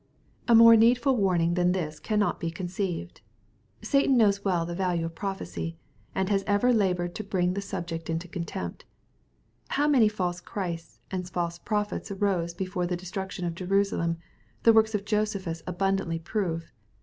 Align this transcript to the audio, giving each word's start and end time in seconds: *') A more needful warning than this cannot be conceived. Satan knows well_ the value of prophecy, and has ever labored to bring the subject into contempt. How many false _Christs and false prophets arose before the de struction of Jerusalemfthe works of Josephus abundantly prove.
*') 0.23 0.33
A 0.47 0.55
more 0.55 0.75
needful 0.75 1.15
warning 1.15 1.53
than 1.53 1.73
this 1.73 1.99
cannot 1.99 2.39
be 2.39 2.49
conceived. 2.49 3.21
Satan 3.83 4.17
knows 4.17 4.39
well_ 4.39 4.65
the 4.65 4.73
value 4.73 5.05
of 5.05 5.13
prophecy, 5.13 5.77
and 6.15 6.27
has 6.27 6.43
ever 6.47 6.73
labored 6.73 7.13
to 7.13 7.23
bring 7.23 7.53
the 7.53 7.61
subject 7.61 8.09
into 8.09 8.27
contempt. 8.27 8.83
How 9.67 9.87
many 9.87 10.07
false 10.09 10.41
_Christs 10.41 10.97
and 11.11 11.29
false 11.29 11.59
prophets 11.59 12.09
arose 12.09 12.55
before 12.55 12.87
the 12.87 12.97
de 12.97 13.05
struction 13.05 13.45
of 13.45 13.53
Jerusalemfthe 13.53 14.73
works 14.73 14.95
of 14.95 15.05
Josephus 15.05 15.61
abundantly 15.67 16.17
prove. 16.17 16.71